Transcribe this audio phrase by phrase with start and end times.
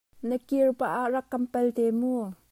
[0.27, 2.13] Na kiar pah ah rak kan pal pah te mu.